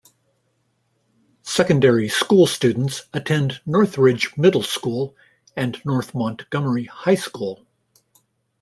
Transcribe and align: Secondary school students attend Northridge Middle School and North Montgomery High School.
Secondary 1.43 2.09
school 2.09 2.47
students 2.47 3.03
attend 3.13 3.61
Northridge 3.67 4.35
Middle 4.35 4.63
School 4.63 5.15
and 5.55 5.79
North 5.85 6.15
Montgomery 6.15 6.85
High 6.85 7.13
School. 7.13 7.67